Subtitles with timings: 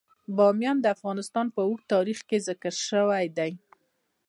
[0.37, 3.51] بامیان د افغانستان په اوږده تاریخ کې ذکر شوی دی.